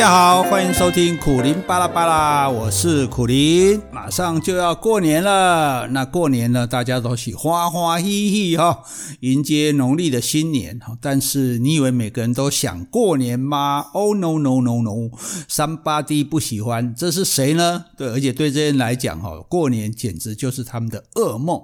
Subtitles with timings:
[0.00, 3.78] 大家好，欢迎收听苦苓巴拉巴拉，我是苦苓。
[3.92, 8.82] 马上就要过年了，那过年呢，大家都喜欢欢喜喜哈，
[9.20, 10.96] 迎接农历的新年哈。
[11.02, 17.84] 但是你以为每个人都想过年吗？Oh no no no no，somebody 不喜欢，这是谁呢？
[17.98, 21.60] 对，而且对这些人来讲哈，过年简直就是他们的噩梦。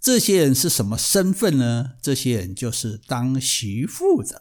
[0.00, 1.90] 这些人是什么身份呢？
[2.00, 4.40] 这些人就是当媳妇的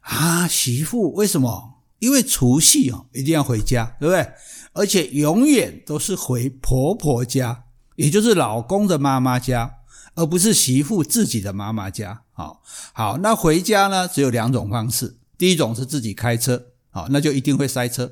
[0.00, 1.77] 啊，媳妇为什么？
[1.98, 4.28] 因为除夕哦，一定要回家，对不对？
[4.72, 7.64] 而且永远都是回婆婆家，
[7.96, 9.78] 也就是老公的妈妈家，
[10.14, 12.22] 而不是媳妇自己的妈妈家。
[12.32, 15.18] 好，好，那回家呢，只有两种方式。
[15.36, 18.06] 第一种是自己开车，好，那就一定会塞车，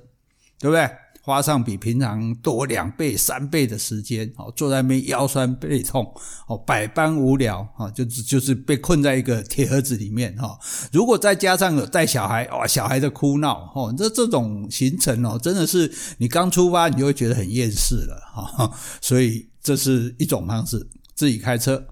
[0.58, 0.90] 对不对？
[1.26, 6.08] 花上比平常多两倍、三倍的时间，哦，坐在那边腰酸背痛，
[6.46, 10.56] 哦，百般无聊，哈，就是就是被困在一个铁盒子里面，哈。
[10.92, 18.70] 如果再加上有带小孩，哇，小孩的哭闹，哦，这这种行程哦，真的是你刚出发，你就会觉得很厌世了，哈。
[19.00, 21.84] 所以这是一种方式，自己开车。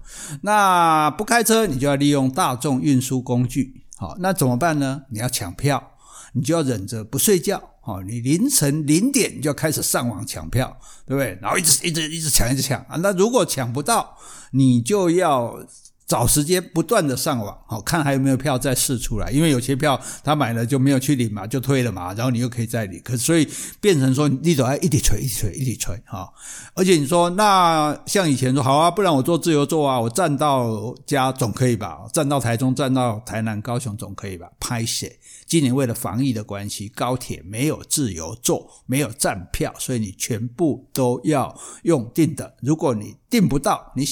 [0.43, 5.01] 那不开车，你就要利用大众运输工具，好，那怎么办呢？
[5.09, 5.91] 你要抢票，
[6.31, 7.71] 你就要忍着不睡觉。
[7.85, 11.37] 哦，你凌晨零点就开始上网抢票，对不对？
[11.39, 12.97] 然后一直一直一直抢，一直抢啊！
[12.97, 14.17] 那如果抢不到，
[14.51, 15.63] 你就要
[16.07, 19.29] 找时间不断的上网，好看还有没有票再试出来。
[19.29, 22.99] 因为有些票他买了就没有去领嘛，就退了嘛，然后你又可以再领。
[23.03, 23.47] 可所以
[23.79, 26.27] 变成说你都要一直催，一直催，一直催哈。
[26.73, 31.99] 而且你说那像以前说好啊，不然我做自由座啊，我站到家总可以吧？
[32.11, 34.47] 站到台中，站到台南、高雄总可以吧？
[34.59, 35.19] 拍写。
[35.55, 42.57] 今年为了防疫的关系，高铁没有自由坐，没有站票，所以你全部都要用订的。
[42.61, 44.03] 如果你订不到，你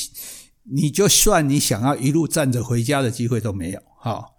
[0.71, 3.81] 你就算你想要一路站着回家的机会都没有。
[3.99, 4.37] 好，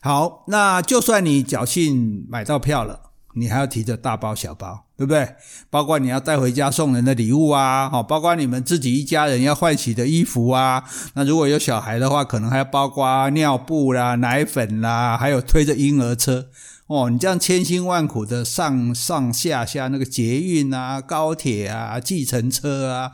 [0.00, 3.07] 好，那就算你侥幸买到票了。
[3.40, 5.36] 你还要提着大包小包，对不对？
[5.70, 10.84] 包括你要带回家送人的礼物啊，好，包括你们自己一家人要换洗的衣服啊。
[11.14, 16.48] 那如果有小孩的话，可能还要包括尿布啦、奶粉啦，还有推着婴儿车。
[16.86, 23.12] 哦，你这样千辛万苦的上上下下那个捷运啊、高铁啊、计程车啊，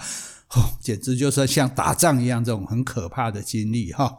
[0.51, 4.19] 哦，简直就是像打仗一样，这种很可怕的经历哈。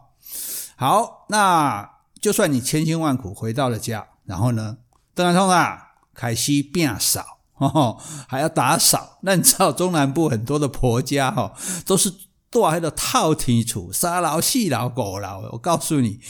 [0.75, 4.75] 好，那就算你千辛万苦回到了家，然后呢，
[5.13, 5.84] 邓安通啊。
[6.15, 7.39] 开始变扫，
[8.27, 9.19] 还要打扫。
[9.21, 11.51] 那你知道中南部很多的婆家哦，
[11.85, 12.11] 都是
[12.55, 15.49] 住在那透天厝，三楼、四楼、五楼。
[15.51, 16.21] 我告诉你，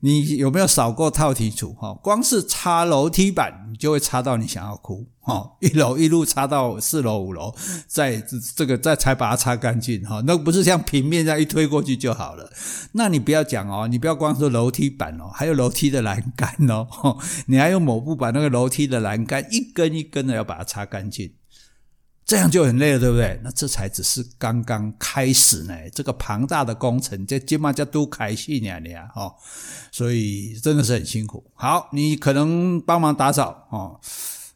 [0.00, 1.74] 你有没有扫过套天厝？
[1.74, 5.06] 哈，光是擦楼梯板，你就会擦到你想要哭。
[5.20, 7.54] 哈，一楼一路擦到四楼五楼，
[7.86, 8.16] 再
[8.56, 10.02] 这个再才把它擦干净。
[10.02, 12.50] 哈，那不是像平面这样一推过去就好了。
[12.92, 21.30] 那你不要讲哦，你不要光说楼梯板哦，还有楼梯的栏杆哦，你还用抹布把那个楼梯的栏杆一根一根的要把它擦干净，
[22.26, 23.40] 这样就很累了，对不对？
[23.44, 29.08] 那这才只是刚刚开始呢，这个庞大的工程，这起码叫都开始呢，你啊，
[29.92, 31.44] 所以真的是很辛苦。
[31.54, 34.00] 好，你可能帮忙打扫哦。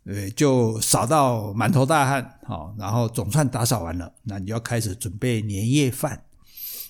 [0.04, 6.24] 对，就扫到满头大汗，好，然后总算打扫完了，那你要开始准备年夜饭。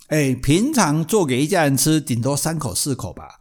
[0.06, 3.38] 哎，平常做给一家人吃，顶多三口四口吧。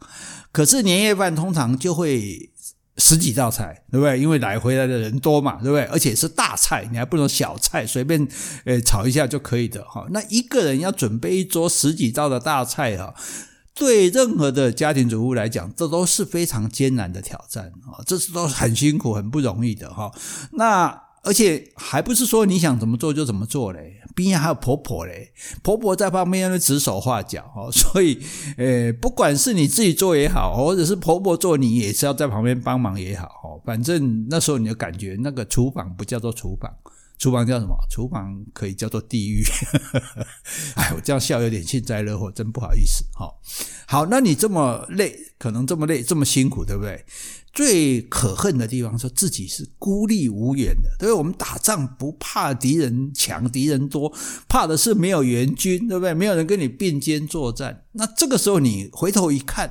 [0.52, 2.50] 可是年夜饭通常就会
[3.00, 4.20] 十几道菜，对不对？
[4.20, 5.84] 因为来回来的人多嘛，对不对？
[5.86, 8.28] 而且是大菜，你还不能小菜，随便
[8.64, 10.06] 呃炒一下就可以的哈。
[10.10, 13.14] 那一个人要准备一桌十几道的大菜哈。
[13.72, 18.04] 对任何的家庭主妇来讲，这都是非常艰难的挑战啊！
[18.04, 20.12] 这是都是很辛苦、很不容易的哈。
[20.52, 25.30] 那而且还不是说你想怎么做就怎么做嘞，毕竟还有婆婆嘞，
[25.62, 27.70] 婆婆在旁边指手画脚哦。
[27.72, 28.18] 所以，
[28.56, 33.60] 呃，不管是你自己做也好，或者是婆婆做，你也是要在旁边帮忙也好哈。
[33.64, 36.70] 反正那时候你就感觉那个厨房不叫做厨房。
[37.20, 37.76] 厨房叫什么？
[37.90, 39.44] 厨房可以叫做地狱。
[40.74, 43.04] 哎，我这样笑有点幸灾乐祸，真不好意思。
[43.12, 43.38] 好，
[43.86, 47.04] 好，那你这么累，可能这么累，这么辛苦，对不对？
[47.52, 50.88] 最可恨的地方，说自己是孤立无援的。
[50.98, 54.10] 对，我们打仗不怕敌人强，敌人多，
[54.48, 56.14] 怕的是没有援军，对不对？
[56.14, 57.84] 没有人跟你并肩作战。
[57.92, 59.70] 那这个时候，你回头一看，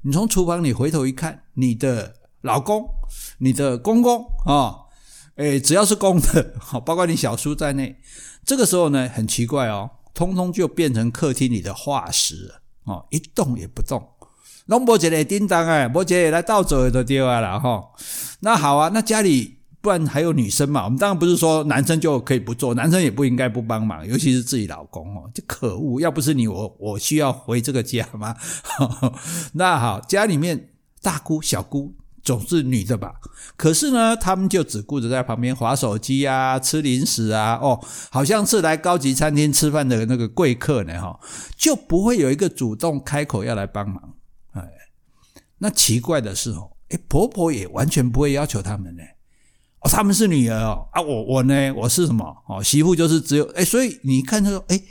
[0.00, 2.88] 你从厨房里回头一看，你的老公，
[3.36, 4.85] 你的公公啊。
[5.36, 7.96] 诶，只要是公的，好，包括你小叔在内，
[8.44, 12.54] 这个时候呢，很奇怪哦，通通就变成客厅里的化石，
[12.84, 14.02] 哦，一动也不动，
[14.66, 17.84] 拢无一个叮当哎，无一个来倒走的对啊了哈。
[18.40, 20.84] 那好啊，那家里不然还有女生嘛？
[20.84, 26.00] 我们当然不是说男生就可以不做，男生也不应该不帮忙，尤其是自己老公哦，这可恶！
[26.00, 28.34] 要不是你，我我需要回这个家吗？
[29.52, 30.70] 那好，家里面
[31.02, 31.94] 大姑小姑。
[32.26, 33.14] 总是女的吧？
[33.56, 37.80] 可是呢，他们就只顾着在旁边滑手机啊、吃零食啊，哦，
[38.10, 41.20] 好像是来高级餐厅吃饭的那个贵客呢，哈，
[41.56, 44.14] 就不会有一个主动开口要来帮忙。
[44.54, 44.68] 哎，
[45.58, 49.02] 那奇怪的是哦，哎，婆婆也完全不会要求他们呢。
[49.82, 52.36] 哦，他们是女儿哦，啊，我我呢，我是什么？
[52.48, 54.82] 哦，媳妇就是只有哎，所以你看他说，哎。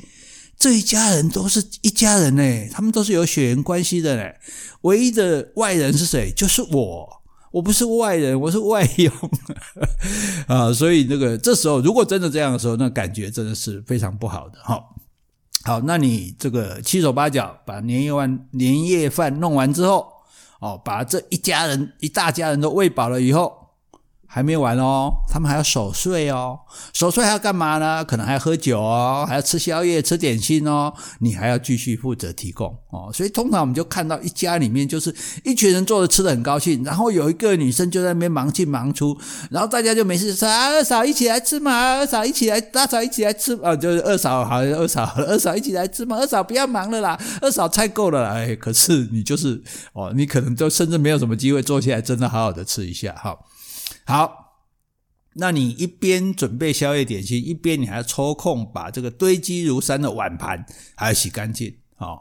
[0.58, 4.24] 这一家人都是一家人呢，他们都是有血缘关系的呢。
[4.84, 6.32] 唯一的外人是谁？
[6.32, 7.24] 就是我，
[7.56, 9.14] 我不是外人，我是外佣
[10.46, 10.74] 啊。
[10.74, 14.84] 所以那个这时候，如果真的这样的时候，那感觉真的是非常不好的哈。
[15.64, 20.06] 好，那你这个七手八脚把年夜饭年夜饭弄完之后，
[20.60, 23.65] 哦，把这一家人一大家人都喂饱了以后。
[24.28, 26.60] 还没完哦，他们还要守岁哦，
[26.94, 28.04] 守岁还要干嘛呢？
[28.04, 33.10] 可能还要喝酒哦，还要吃宵夜、吃点心哦，你还要继续负责提供哦。
[33.14, 35.14] 所以通常我们就看到一家里面就是
[35.44, 39.18] 一群人坐着吃得很高兴，然后有一个女生就在那边忙进忙出，
[39.50, 49.62] 然后大家就没事说啊，二嫂一起来吃嘛，二嫂一起来，大嫂一起来吃啊，就是二嫂好，二嫂二嫂一起来吃嘛，二嫂不要忙了啦，二嫂菜够了啦，哎，可是你就是
[49.94, 53.38] 哦，你可能就甚至没有什么机会坐下来真的好好的吃一下哈。
[54.06, 54.44] 好
[55.34, 60.66] 那你一边准备宵夜点心，一边你还要抽空把这个堆积如山的碗盘
[60.96, 61.76] 还要洗干净。
[61.98, 62.18] 哦，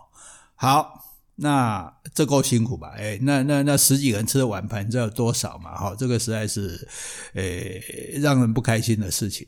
[0.57, 1.05] 好，
[1.37, 2.93] 那这够辛苦吧？
[2.97, 5.77] 哎，那那那十几个人吃的碗盘，知道多少嘛？
[5.77, 6.89] 哈，这个实在是，
[7.35, 9.47] 诶，让人不开心的事情。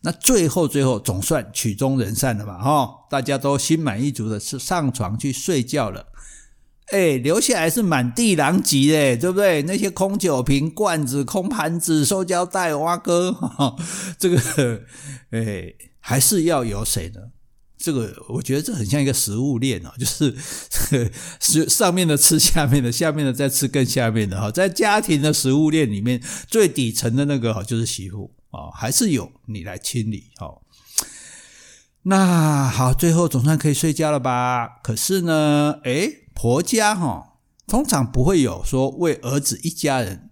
[0.00, 2.60] 那最后最后总算曲终人散了嘛？
[2.60, 6.04] 哈，大家都心满意足的是上床去睡觉了。
[6.88, 9.62] 哎，留下来是满地狼藉的，对不对？
[9.62, 13.74] 那些空酒瓶、罐子、空盘子、塑胶袋、挖哥，哈，
[14.18, 14.82] 这个，
[15.32, 17.20] 哎，还是要有谁呢？
[17.78, 20.36] 这个，我觉得这很像一个食物链哦， 就是
[21.40, 24.50] 是上面的吃下面的，下面的再吃更下面的哈。
[24.50, 30.60] 在家庭的食物链里面，最底层的那个，就是媳妇啊，还是有你来清理哈。
[32.02, 34.68] 那好，最后总算可以睡觉了吧？
[34.82, 36.23] 可是呢，哎。
[36.34, 40.30] 婆家哈，通常不会有说为儿子一家人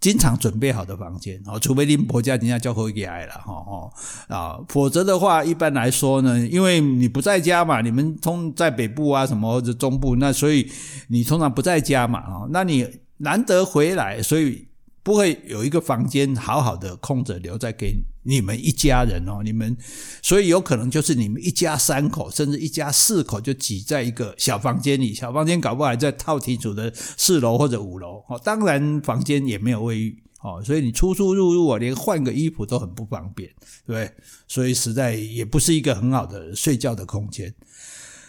[0.00, 3.92] 经常准备好的房间哦，除非你婆家人家叫回来了哈哦
[4.28, 10.70] 啊，否则的话，一般来说呢，因为你不在家嘛，你们通在北部啊什么或者中部，那所以
[11.08, 14.68] 你通常不在家嘛啊，那你难得回来，所以。
[15.04, 19.76] 不会有一个房间好好的空着留在给你你们一家人哦，你们
[20.22, 33.50] 所以有可能就是你们一家三口甚至一家四口就挤在一个小房间里，小房间搞不好还在套厅组的四楼或者五楼哦，当然房间也没有卫浴哦，所以你出出入入啊，连换个衣服都很不方便，
[33.86, 34.10] 对？
[34.46, 37.52] 所以实在也不是一个很好的睡觉的空间。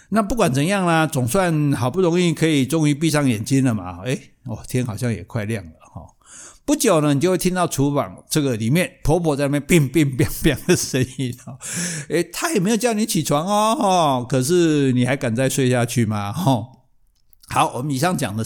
[0.10, 5.72] 那不管怎样啦，总算好不容易可以终于闭上眼睛了嘛，诶哦，天好像也快亮了。
[6.65, 11.60] 不久呢，你就会听到厨房这个里面婆婆在那边“乒乒乒乒”的声音哦。
[12.10, 16.31] 诶，她也没有叫你起床哦，可是你还敢再睡下去吗？
[16.31, 16.63] 哈，
[17.50, 18.45] 好，我们以上讲的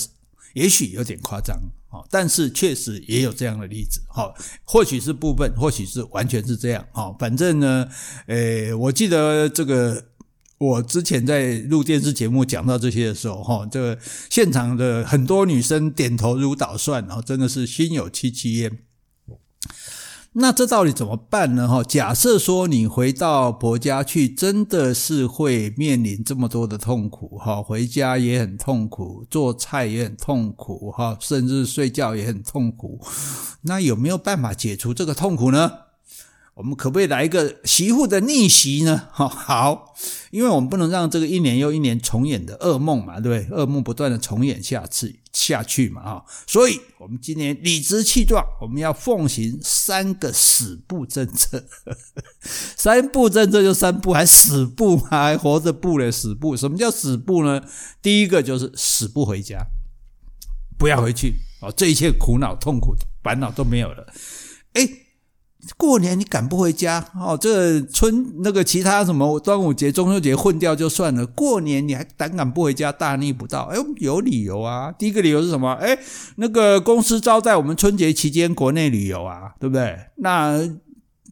[0.54, 1.56] 也许有点夸张
[1.92, 4.34] 哦，但是确实也有这样的例子哈，
[4.64, 7.16] 或许是部分，或许是完全是这样哦。
[7.20, 7.88] 反正呢，
[8.26, 10.06] 诶，我记得这个。
[10.60, 14.00] 我之前在录电视节目讲到这些的时候，哈，这个
[14.30, 18.80] 现场的很多女生点头如捣蒜，然后真的是心有戚戚焉。
[20.34, 21.68] 那这到底怎么办呢？
[21.68, 33.00] 哈，假设说你回到婆家去，真的是会面临这么多的痛苦，哈，回家也很痛苦，做菜也很痛苦，哈，甚至睡觉也很痛苦。
[33.62, 35.72] 那有没有办法解除这个痛苦呢？
[36.58, 39.10] 我们可不可以来一个媳妇的逆袭呢？
[39.14, 39.94] 哈，好，
[40.32, 43.56] 因为我们不能让这个一年又一年重演的噩梦嘛，对不对？
[43.56, 51.64] 噩梦不断的重演下次下去嘛，哈，所以我们今年理直气壮，我们要奉行三个死步政策。
[52.76, 56.12] 三步政策就三步，还死不还活着步嘞？
[56.12, 56.58] 死步？
[56.58, 57.62] 什么叫死步呢？
[58.02, 59.64] 第一个就是死不回家，
[60.76, 64.12] 不要回去哦，这一切苦恼、痛苦、烦恼都没有了。
[64.74, 65.04] 诶
[65.76, 73.70] 过年你敢不回家哦，这春那个其他什么端午节、中秋节混掉就算了，过年你还胆敢不回家，大逆不道！
[73.72, 74.92] 哎，有理由啊。
[74.92, 75.74] 第一个理由是什么？
[75.74, 75.98] 哎，
[76.38, 79.98] 那个公司招待我们春节期间国内旅游啊，对不对？
[80.18, 80.78] 那。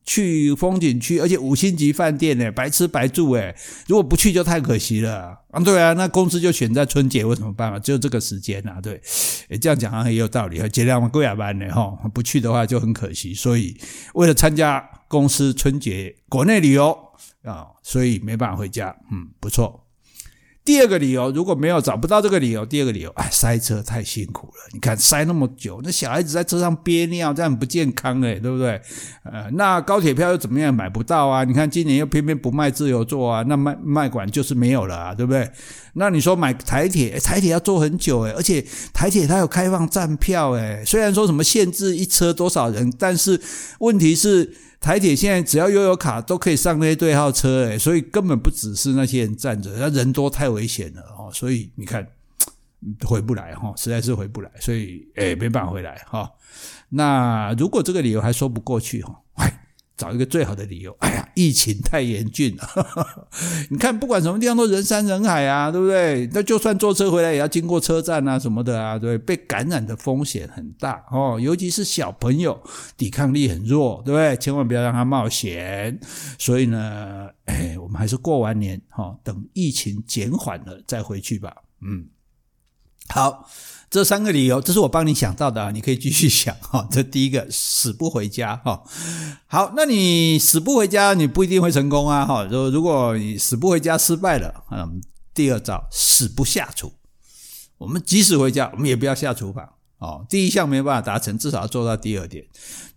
[0.06, 3.56] 去风景区，而且五星级饭店呢，白吃白住诶，
[3.88, 5.60] 如果不去就太可惜了啊！
[5.62, 7.80] 对啊，那公司就选在春节，为什么办法？
[7.80, 9.02] 只有这个时间啊，对，
[9.50, 10.68] 诶这样讲好像也有道理啊。
[10.68, 13.34] 节量嘛，贵亚班的哈，不去的话就很可惜。
[13.34, 13.76] 所以
[14.14, 16.96] 为了参加公司春节国内旅游
[17.44, 18.96] 啊，所以没办法回家。
[19.12, 19.85] 嗯，不错。
[20.66, 24.54] 第二个理由，如果没有找不到这个理由，第二个理由，哎，塞车太辛苦了。
[24.74, 28.82] 你看塞那么久，那小孩子在车上憋尿，这样很不健康哎，对不对？
[29.24, 30.74] 呃，那高铁票又怎么样？
[30.74, 31.44] 买不到啊？
[31.44, 35.48] 你看今年又偏偏不卖自由座啊，那卖卖馆就是没有了啊，对不对？
[35.94, 43.40] 那你说买台铁，台铁要坐很久哎，而且台铁它有开放站票哎，虽然说什么限制一车多少人，但是
[43.78, 44.56] 问题是。
[44.86, 52.08] 台铁现在只要拥有卡都可以上那些对号车，诶，所以根本不只是那些人站着，那人多太危险了哦，所以你看
[53.04, 56.32] 回不来哈，实在是回不来，所以诶没办法回来哈。
[56.90, 59.62] 那如果这个理由还说不过去哈，哎。
[59.98, 63.28] 找一个最好的理由，哎呀，疫情太严峻了。
[63.72, 66.30] 你看，不管什么地方都人山人海啊，对不对？
[66.34, 69.18] 那就算坐车回来，也要经过车站啊什么的啊，对？
[69.18, 72.62] 被感染的风险很大哦，尤其是小朋友，
[72.98, 74.36] 抵抗力很弱，对不对？
[74.38, 75.98] 千万不要让他冒险。
[76.38, 77.30] 所以呢，
[77.82, 81.56] 我们还是过完年哈，等疫情减缓了再回去吧。
[81.82, 82.08] 嗯，
[83.08, 83.50] 好。
[83.96, 86.86] 这三个理由，这是我帮你想到的啊，你可以继续想哈。
[86.92, 88.84] 这第一个，死不回家哈。
[89.48, 92.46] 好，那你死不回家，你不一定会成功啊哈。
[92.46, 95.00] 就如果你死不回家失败了，嗯，
[95.34, 96.92] 第二招，死不下厨。
[97.78, 99.66] 我们即使回家，我们也不要下厨房。
[99.98, 102.46] 哦，第一项没办法达成，至少要做到第二点。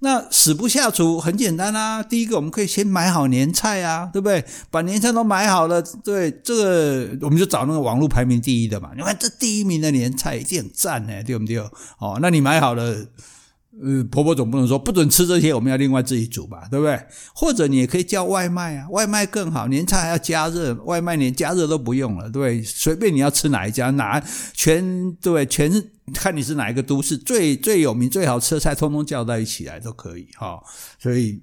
[0.01, 2.03] 那死不下厨很简单啊。
[2.03, 4.45] 第一个，我们可以先买好年菜啊，对不对？
[4.71, 8.91] 把年菜都买好了，对这个我们就找那个网络排名第一的嘛。
[8.97, 11.59] 你看这第一名的年菜一定很赞呢，对不对？
[11.99, 13.07] 哦，那你买好了，
[13.83, 17.01] 呃，婆婆总不能说不准吃这些，我们要另外自己煮吧，对不对？
[17.35, 22.63] 或者你也可以叫外卖啊，外卖更好，年菜还要加热，外卖连加热都不用了，对对？
[22.63, 25.93] 随便你要吃哪一家，哪全对全是。
[26.15, 30.59] 看你是哪一个都市最最有名、最好吃的菜，通通叫在一起来都可以哈。
[30.99, 31.39] 所以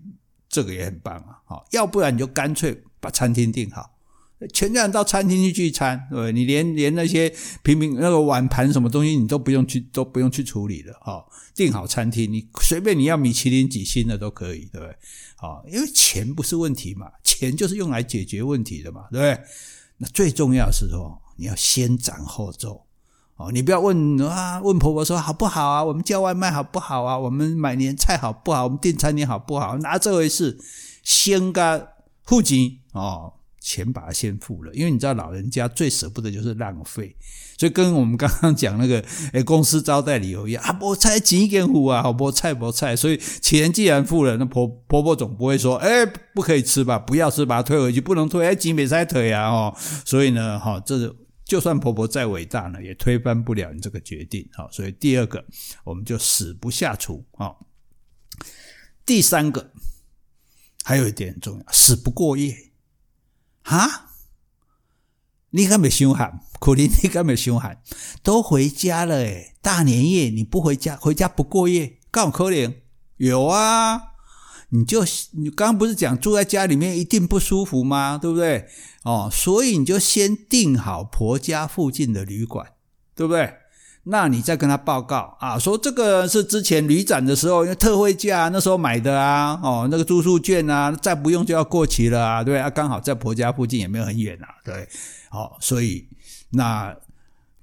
[0.50, 1.38] 这个也很棒啊。
[1.46, 3.88] 好，要不然你就干脆把餐厅订好，
[4.54, 6.32] 全家人到餐厅去聚餐，对对？
[6.32, 11.26] 你连连那些平平那个碗盘什么东西，你都不用去都不用去处理了哈。
[11.54, 14.96] 订好餐厅，你随便你要米其林几星的都可以，对不对？
[15.38, 19.46] 好，因为钱不是问题嘛，钱就是用来解决问题的嘛，对不对？
[19.98, 22.82] 那最重要是说，你要先斩后奏。
[23.38, 25.84] 哦，你不要问啊，问婆婆说好不好啊？
[25.84, 27.20] 我们叫外卖好不好啊？
[27.20, 28.64] 我们买年菜好不好？
[28.64, 29.78] 我们订餐厅好不好？
[29.80, 30.58] 拿这回事？
[31.04, 31.90] 先个
[32.24, 33.34] 付钱哦，
[33.66, 37.16] 钱把它先付了，因为你知道老人家最舍不得就是浪费，
[37.58, 39.04] 所以跟我们刚刚讲那个
[39.34, 46.06] 诶公司招待理由一样啊，菠菜钱一点付啊，好菠菜菠菜，所以钱既然付了，那婆婆婆总不会说诶
[46.36, 47.00] 不可以吃吧？
[47.00, 51.16] 不要吃，把它退回去，不能退，诶钱没再退啊哦，所以呢，哈，这。
[51.46, 54.50] 就算婆婆再伟大呢，也推翻不了你这个决定。
[54.54, 55.46] 好，所以第二个，
[55.84, 57.24] 我们就死不下厨。
[57.34, 57.54] 啊，
[59.06, 59.70] 第三个，
[60.84, 62.58] 还有一点很重要，死不过夜。
[63.66, 64.12] 哈？
[65.50, 66.40] 你敢没凶悍？
[66.60, 67.82] 苦林，你敢没凶悍？
[68.22, 72.76] 都回家了，诶，大年夜你不回家，回家不过夜，干可怜？
[73.18, 74.02] 有啊。
[74.70, 78.18] 你就你刚刚不是讲住在家里面一定不舒服吗？
[78.22, 78.68] 对不对？
[79.04, 82.74] 哦，所以你就先订好婆家附近的旅馆，
[83.16, 83.54] 对不对？
[84.06, 94.88] 那你再跟他报告啊，说这个是之前旅展的时候因为特惠价那时候买的啊，哦，那个住宿券啊，再不用就要过期了啊，对啊，刚好在婆家附近也没有很远啊，对，
[95.30, 96.08] 好，所以
[96.52, 96.96] 那。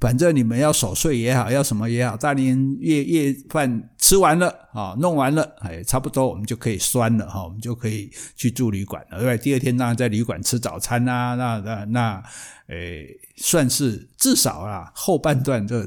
[0.03, 9.39] 反正你们要守岁也好，要什么也好，大年夜夜饭吃完了啊，弄完了，哎，差不多我们就可以拴了哈，我们就可以去住旅馆了，对不对？
[9.39, 12.23] 第二天当然在旅馆吃早餐啊，那那那，
[12.67, 15.87] 诶，算是至少啊后半段就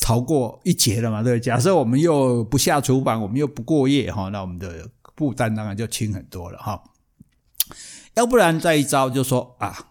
[0.00, 1.40] 逃过一劫了嘛，对不对？
[1.44, 6.82] 假设我们又不下厨房，我们又不过夜哈，那我们的负担当然就轻很多了哈。
[8.14, 9.88] 要不然再一招就说啊，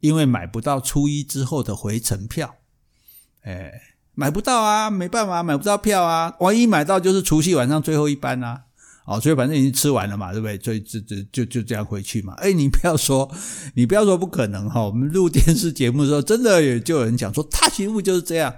[0.00, 2.55] 因为买不到初一之后的回程票。
[3.46, 3.72] 哎，
[4.14, 6.34] 买不到啊，没办法，买不到票啊。
[6.40, 8.64] 万一买到，就是除夕晚上最后一班啊。
[9.04, 10.58] 哦，所以反正已经吃完了嘛，对不对？
[10.58, 12.34] 所以就就就就这样回去嘛。
[12.38, 13.32] 哎，你不要说，
[13.74, 14.84] 你不要说不可能哈。
[14.84, 18.52] 我们录电视节目的时候，真的也就有人讲说，大媳妇就是这样，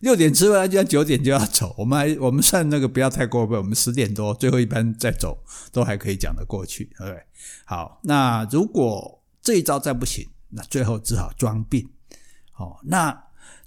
[0.00, 1.74] 六点吃完，就要九点就要走。
[1.78, 5.38] 我们还我们算那个不要太过分，我们十点多最后一班再走，
[5.72, 7.22] 都还可以讲得过去，对不对？
[7.64, 11.88] 好，那如果这一招再不行，那最后只好装病。
[12.58, 13.23] 哦，那。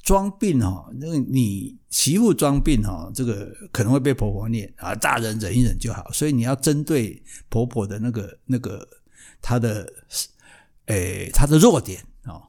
[0.08, 4.96] 装病哈，那个你媳妇装病哈，这个可能会被婆婆念啊。
[4.96, 8.88] 大人忍一忍就好，所以你要针对婆婆的那个那个
[9.42, 9.86] 她的
[10.86, 12.42] 诶她的弱点哦，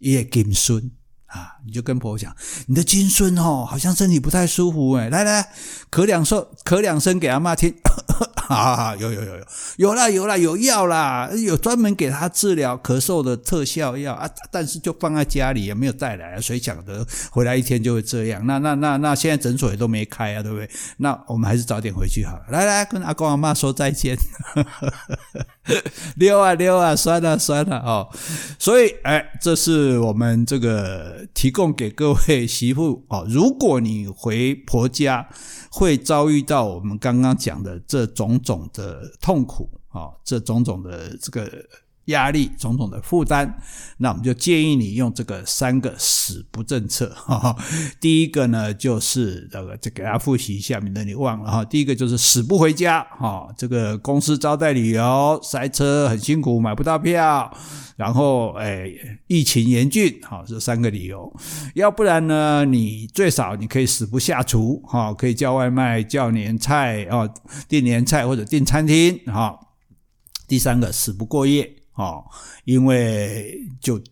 [0.00, 0.90] 也金孙
[1.34, 2.34] 啊，你就跟婆婆讲，
[2.66, 5.50] 你的金孙哦，好像身体不太舒服诶，来来
[5.90, 7.74] 咳两声，咳两声给阿妈听。
[8.48, 9.44] 啊，有有有有
[9.78, 18.46] 有啦有啦有药啦，有专门给他治疗咳嗽的特效药啊，但是就放在家里也没有带来，谁晓得回来一天就会这样？
[18.46, 20.70] 那那那那现在诊所也都没开啊，对不对？
[20.98, 22.44] 那我们还是早点回去好了。
[22.50, 24.16] 来来，跟阿公阿妈说再见。
[26.16, 28.08] 溜啊溜啊，酸了酸了哦。
[28.58, 35.28] 所以哎，这是我们这个提供给各位媳妇 哦，如果你回婆家。
[35.76, 41.50] 会遭遇到我们刚刚讲的这种种的痛苦啊，这种种的这个
[42.06, 43.54] 压力，种种的负担，
[43.98, 47.14] 那我们就建议你用这个三个死不政策。
[48.00, 51.64] 第一个呢，就是这个，就给大家复习一下，免得你忘了哈。
[51.64, 57.52] 第一个就是死不回家哈，这个公司招待旅游塞车很辛苦，买不到票。
[57.96, 58.90] 然后，哎，
[59.28, 61.32] 疫情严峻，好，这三个理由。
[61.76, 67.32] 要不然呢，你最少你可以死不下厨，哈，可以叫外卖、叫年菜，哦，
[67.68, 69.56] 订年菜或者订餐厅，哈。
[70.48, 72.24] 第三个，死不过夜，哦，
[72.64, 74.02] 因为就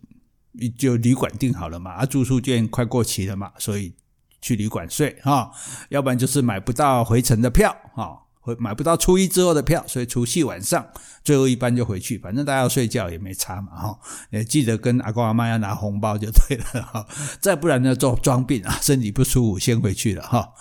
[0.79, 3.93] 就旅馆订好了嘛，啊，住宿券快过期了嘛，所以
[4.41, 5.51] 去旅馆睡，哈。
[5.89, 8.22] 要不然就是买不到回程的票，哈。
[8.43, 10.85] 会买不到初一之后的票，所以除夕晚上
[11.23, 13.99] 最后一班就回去，反正大家要睡觉也没差嘛哈。
[14.31, 17.07] 也记得跟阿公阿妈要拿红包就对了哈。
[17.41, 20.53] 再不然呢，做装病啊，身体不舒服先回去了哈。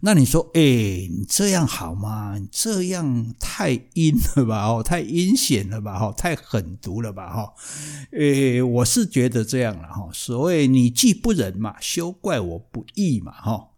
[0.00, 2.36] 那你说，哎，你这样好吗？
[2.38, 4.66] 你这样太阴了吧？
[4.66, 5.98] 哦，太阴险了吧？
[5.98, 7.32] 哈，太狠毒了吧？
[7.32, 7.54] 哈。
[8.12, 10.10] 诶，我是觉得这样了哈。
[10.12, 13.69] 所谓你既不仁嘛，休怪我不义嘛哈。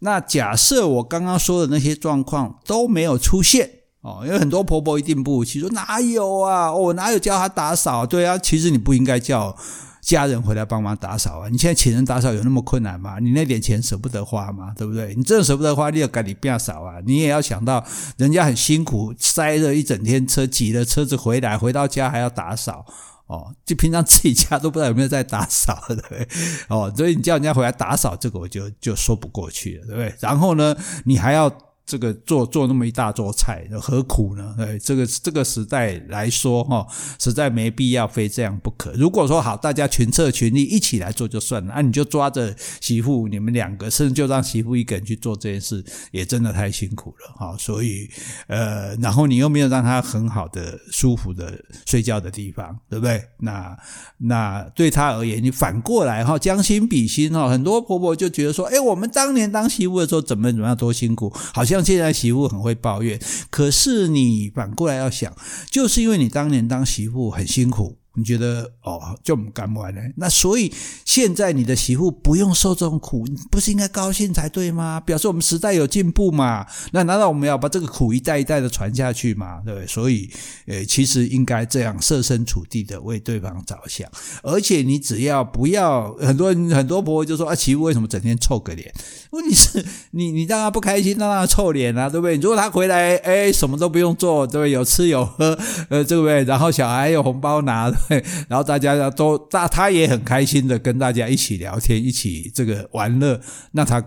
[0.00, 3.70] 那假设我刚刚说的那些状况都没有出现
[4.02, 6.72] 哦，因为很多婆婆一定不服气，说哪有啊？
[6.72, 8.06] 我、哪有叫她打扫？
[8.06, 9.56] 对啊，其实你不应该叫
[10.00, 11.48] 家人回来帮忙打扫啊！
[11.48, 13.18] 你现在请人打扫有那么困难吗？
[13.18, 14.72] 你那点钱舍不得花吗？
[14.76, 15.12] 对不对？
[15.16, 17.00] 你真的舍不得花，你要赶紧变扫啊！
[17.04, 17.84] 你也要想到
[18.16, 22.86] 人家很辛苦，塞了一整天车，挤了车子回来，回到家还要打扫。
[23.26, 26.28] 哦，就平常自己家都不知道有没有在打扫，对不对？
[26.68, 30.14] 哦，所以你叫人家回来打扫，这个我就就说不过去了，对不对？
[30.20, 31.50] 然后呢，你还要。
[31.86, 34.56] 这个做做那么一大桌菜，何苦呢？
[34.58, 36.84] 哎，这个这个时代来说，哈，
[37.16, 38.92] 实在没必要非这样不可。
[38.94, 47.56] 如果说好，大家群策群力一起来做就算了，啊，你就抓着媳妇，你们两个，甚至就让媳妇一个人去做这件事，也真的太辛苦了，哈。
[47.56, 48.10] 所以，
[48.48, 53.22] 呃，然后你又没有让她很好的、舒服的睡觉的地方，对不对？
[53.38, 53.78] 那
[54.18, 61.75] 那对她而言，你反过来哈，将心比心哈，很多婆婆就觉得说，哎，我们当年当媳妇的时候怎么怎么样多辛苦，好像。
[61.76, 65.36] 像现在媳妇很会抱怨，可是你反过来要想，
[65.70, 67.98] 就是因为你当年当媳妇很辛苦。
[68.16, 70.00] 你觉得哦，就不干不完呢？
[70.16, 70.72] 那所以
[71.04, 74.98] 现在你的媳妇不用受这种苦，不是应该高兴才对吗？
[75.00, 76.66] 表示我们时代有进步嘛？
[76.92, 79.60] 那难道我们要把这个苦一代一代的传下去吗？
[79.64, 79.86] 对不对？
[79.86, 80.30] 所以，
[80.66, 84.10] 呃，其实应该这样设身处地的为对方着想。
[84.42, 88.90] 而且你只要不要很多人很多婆婆就说啊，媳妇为什么整天臭个脸？
[89.30, 92.36] 问题是你你让她不开心，让她臭脸啊，对不对？
[92.36, 94.70] 如果她回来，哎，什么都不用做，对不对？
[94.70, 95.58] 有吃有喝，
[95.90, 96.42] 呃，对不对？
[96.44, 97.92] 然后小孩有红包拿。
[98.48, 103.40] 然后大家都大，他也很开心的跟大家一起聊天，一起这个玩乐。
[103.72, 104.02] 那他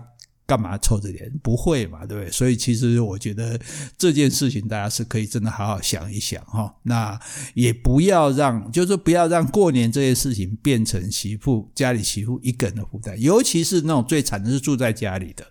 [0.46, 1.30] 干嘛臭着脸？
[1.42, 2.30] 不会嘛，对不对？
[2.30, 3.58] 所以其实我觉得
[3.96, 6.74] 这件事情大家是可以真的好好想一想哈。
[6.82, 7.18] 那
[7.54, 15.44] 也不要让，就是不要让过年这件事情变成媳妇家里媳妇一个人的负担，尤其是那种最惨的是住在家里的。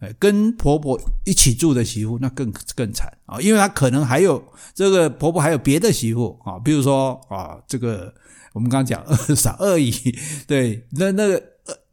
[0.00, 4.42] 哎跟婆婆一起住的媳妇，那更更惨啊，因为她可能还有
[4.74, 8.14] 这个婆婆还有别的媳妇啊，比如说啊，这个
[8.52, 9.92] 我们刚刚讲二嫂、二姨，
[10.46, 11.42] 对，那那个。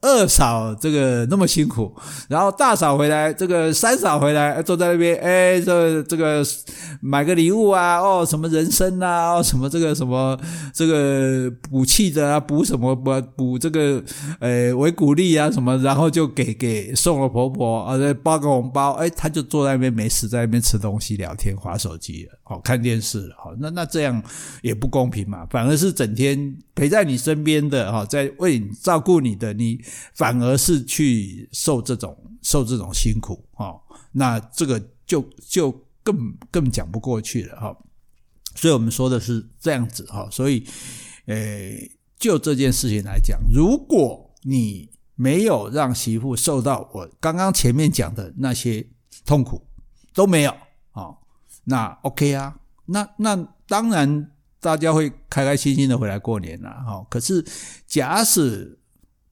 [0.05, 1.91] 二嫂这个那么辛苦，
[2.29, 6.45] 然后大嫂回来，这个三嫂回来坐在那边，哎，这这个
[7.01, 10.39] 买个礼物啊，哦，什么人参啊，哦，什么这个什么
[10.71, 13.99] 这个补气的啊，补什么补补这个
[14.39, 24.23] 呃维骨力啊什么，然后就给给送了婆婆啊，包个红包，哎，他就坐在那边没事，在那边吃东西、聊天、划手机了，好看电视，好，那那这样
[24.61, 29.83] 也不公平嘛，反而是整天陪在你身边的哈，在为你照顾你的你。
[30.13, 33.75] 反而是去受这种受这种辛苦哈，
[34.13, 35.71] 那这个就就
[36.03, 36.15] 更
[36.49, 37.75] 更讲不过去了哈。
[38.55, 40.65] 所以我们说的是这样子哈，所以
[41.25, 48.87] 诶，就这件事情来讲，如果你没有让媳妇受到我刚刚前面讲的那些
[49.25, 49.61] 痛苦
[50.13, 50.55] 都没有，
[51.65, 53.35] 那 OK 啊，那那
[53.67, 57.05] 当然大家会开开心心的回来过年了哈。
[57.09, 57.45] 可是
[57.85, 58.79] 假使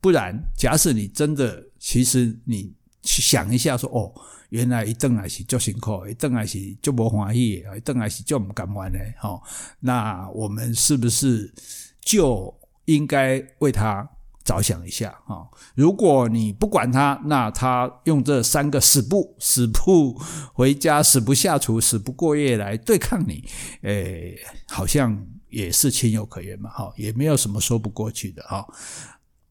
[0.02, 4.14] 不然，假使你真的，其实你想一下说，哦，
[4.50, 9.00] 原来一顿来是就辛苦，一顿来是就不欢喜，一顿来是就不甘愿的。
[9.20, 9.42] 哈，
[9.80, 11.54] 那我们是不是
[12.02, 12.54] 就
[12.86, 14.08] 应该为他
[14.44, 15.10] 着想一下？
[15.26, 20.20] 啊，如果你不管他，那他用这三个死不死不
[20.54, 23.44] 回家、死不下厨、死不过夜来对抗你，
[23.84, 26.70] 诶，好像也是情有可原嘛。
[26.70, 28.44] 哈，也没有什么说不过去的。
[28.44, 28.66] 哈。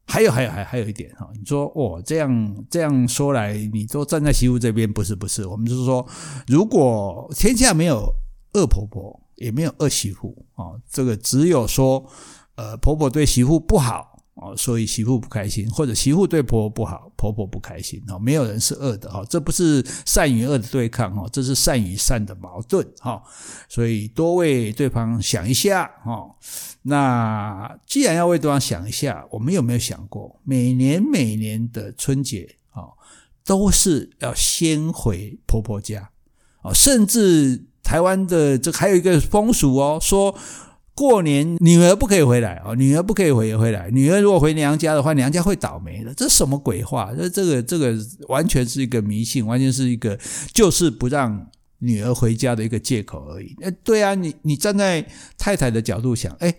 [0.05, 6.07] 还有还有还还有一点哈，你说哦这样这样说来，你都站在媳妇这边，不是不是，我们就是说，
[6.47, 8.13] 如果天下没有
[8.53, 12.05] 恶婆婆，也没有恶媳妇啊，这个只有说，
[12.57, 14.12] 呃，婆婆对媳妇不好。
[14.35, 18.03] 哦，所以媳妇不开心，或者媳妇对婆婆不好，婆婆不开心。
[18.09, 23.23] 哦，没有人是恶的哈，这不是善与恶的对抗哈，这是善与善的矛盾哈。
[23.69, 26.35] 所以多为对方想一下哈。
[26.81, 32.89] 那既然要为对方想一下，我们有没有想过，每年每年的春节啊，
[33.45, 36.11] 都是要先回婆婆家
[36.63, 40.35] 哦，甚至台湾的这还有一个风俗哦，说。
[40.95, 43.91] 过年女儿不可以回来啊，女儿不可以回回来。
[43.91, 46.13] 女儿如果回娘家的话，娘家会倒霉的。
[46.15, 47.13] 这什么鬼话？
[47.17, 47.97] 这这个这个
[48.29, 50.19] 完全是一个迷信，完全是一个
[50.53, 53.57] 就是不让女儿回家的一个借口而已。
[53.63, 55.05] 哎，对啊，你你站在
[55.39, 56.55] 太太的角度想，哎，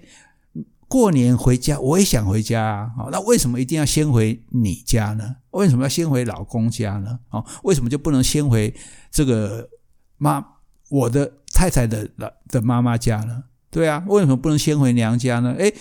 [0.87, 5.35] 过年回家我也想回家啊，那为什么一定要先回你家呢？
[5.51, 7.19] 为什么要先回老公家呢？
[7.29, 8.73] 哦，为什么就不能先回
[9.11, 9.69] 这个
[10.17, 10.43] 妈
[10.89, 13.43] 我的太太的老的妈妈家呢？
[13.73, 15.55] 对啊，为什么不能先回娘家呢？
[15.57, 15.73] 诶，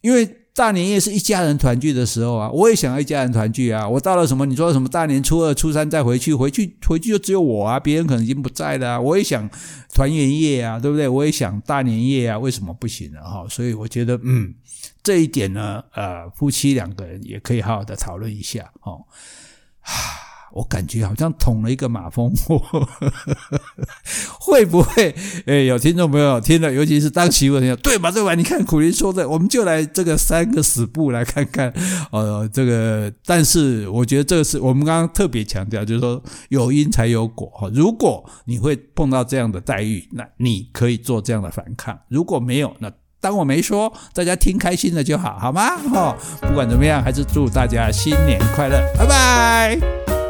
[0.00, 3.88] 因为大年夜是一家人团聚的时候啊，我也想要一家人团聚啊。
[3.88, 4.44] 我到了什么？
[4.44, 9.00] 你说什么大年初二、初三再回去，回去回去就只有我啊，别人可能已经不在了啊。
[9.00, 9.48] 我也想
[9.94, 11.08] 团圆夜啊，对不对？
[11.08, 13.20] 我也想大年夜啊，为什么不行呢？
[13.22, 14.52] 哈，所以我觉得，嗯，
[15.02, 19.06] 这一点呢，呃，夫妻两个人也可以好好的讨论一下，哦。
[20.52, 22.88] 我感觉好像捅了一个马蜂窝，
[24.38, 25.14] 会不会？
[25.46, 28.10] 诶，有听众朋友听了，尤其是当媳妇的，对吧？
[28.10, 28.34] 对吧？
[28.34, 31.72] 你看苦林说的，我们就来这个三个死步来看看。
[32.10, 37.70] 呃， 这个，但是我觉得这个是我们刚刚特别强调，就是说有因才有果哈。
[37.72, 45.76] 如果你会碰到这样的待遇，那你可以做这样的反抗；如果没有，那当我没说，大家听开心了就好，好吗？
[45.88, 50.21] 哈，不管怎么样，还是祝大家新年快乐，拜拜。